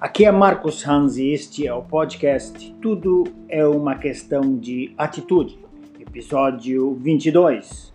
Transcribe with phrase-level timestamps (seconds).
[0.00, 5.58] Aqui é Marcos Hans e este é o podcast Tudo é uma questão de atitude,
[5.98, 7.92] episódio 22.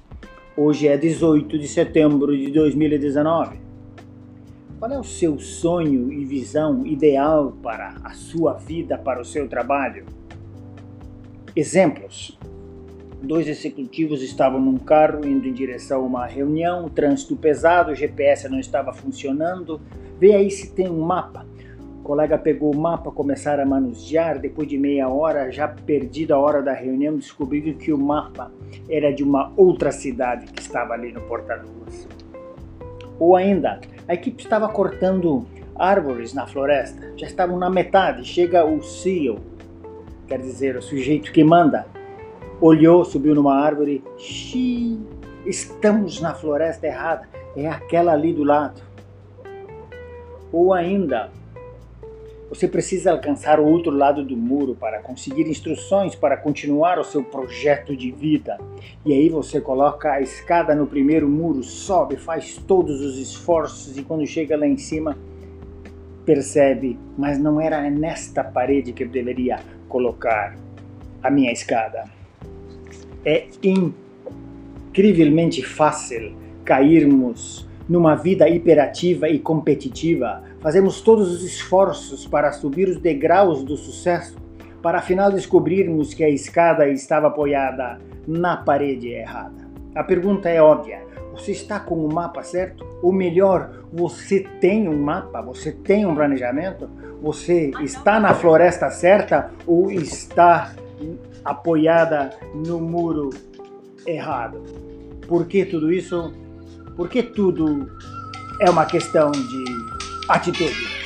[0.57, 3.57] Hoje é 18 de setembro de 2019.
[4.77, 9.47] Qual é o seu sonho e visão ideal para a sua vida, para o seu
[9.47, 10.05] trabalho?
[11.55, 12.37] Exemplos.
[13.21, 18.49] Dois executivos estavam num carro indo em direção a uma reunião, trânsito pesado, o GPS
[18.49, 19.79] não estava funcionando.
[20.19, 21.52] Vê aí se tem um mapa
[22.03, 24.37] o colega pegou o mapa, começaram a manusear.
[24.37, 28.51] Depois de meia hora, já perdida a hora da reunião, descobriram que o mapa
[28.89, 32.05] era de uma outra cidade que estava ali no porta-luvas.
[33.17, 37.13] Ou ainda, a equipe estava cortando árvores na floresta.
[37.15, 38.25] Já estavam na metade.
[38.25, 39.37] Chega o CEO,
[40.27, 41.87] quer dizer, o sujeito que manda.
[42.59, 44.03] Olhou, subiu numa árvore.
[44.17, 44.99] Xiii,
[45.45, 47.29] estamos na floresta errada.
[47.55, 48.81] É aquela ali do lado.
[50.51, 51.31] Ou ainda,
[52.53, 57.23] você precisa alcançar o outro lado do muro para conseguir instruções para continuar o seu
[57.23, 58.59] projeto de vida.
[59.03, 64.03] E aí você coloca a escada no primeiro muro, sobe, faz todos os esforços e
[64.03, 65.17] quando chega lá em cima,
[66.23, 69.59] percebe, mas não era nesta parede que eu deveria
[69.89, 70.55] colocar
[71.23, 72.03] a minha escada.
[73.25, 73.47] É
[74.91, 82.97] incrivelmente fácil cairmos numa vida hiperativa e competitiva, fazemos todos os esforços para subir os
[82.97, 84.37] degraus do sucesso,
[84.81, 89.67] para afinal descobrirmos que a escada estava apoiada na parede errada.
[89.95, 91.01] A pergunta é óbvia:
[91.33, 92.85] você está com o mapa certo?
[93.01, 95.41] Ou melhor, você tem um mapa?
[95.41, 96.89] Você tem um planejamento?
[97.21, 100.73] Você está na floresta certa ou está
[101.43, 103.29] apoiada no muro
[104.05, 104.61] errado?
[105.27, 106.33] Por que tudo isso?
[106.95, 107.89] Porque tudo
[108.59, 109.63] é uma questão de
[110.29, 111.02] atitude.